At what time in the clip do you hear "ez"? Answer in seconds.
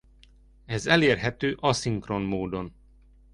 0.65-0.85